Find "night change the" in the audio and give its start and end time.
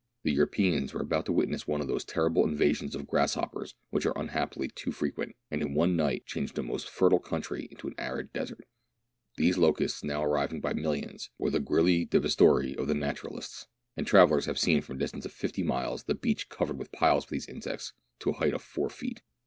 5.95-6.63